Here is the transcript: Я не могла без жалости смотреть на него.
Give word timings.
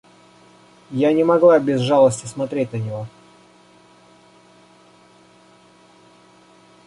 Я 0.99 1.13
не 1.13 1.23
могла 1.23 1.59
без 1.59 1.79
жалости 1.79 2.25
смотреть 2.25 2.73
на 2.73 2.77
него. 2.77 3.07